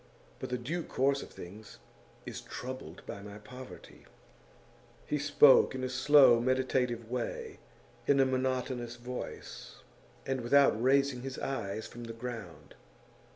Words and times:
But 0.39 0.49
the 0.49 0.57
due 0.57 0.81
course 0.81 1.21
of 1.21 1.29
things 1.29 1.77
is 2.25 2.41
troubled 2.41 3.05
by 3.05 3.21
my 3.21 3.37
poverty.' 3.37 4.07
He 5.05 5.19
spoke 5.19 5.75
in 5.75 5.83
a 5.83 5.89
slow, 5.89 6.39
meditative 6.39 7.11
way, 7.11 7.59
in 8.07 8.19
a 8.19 8.25
monotonous 8.25 8.95
voice, 8.95 9.75
and 10.25 10.41
without 10.41 10.71
raising 10.81 11.21
his 11.21 11.37
eyes 11.37 11.85
from 11.85 12.05
the 12.05 12.13
ground. 12.13 12.73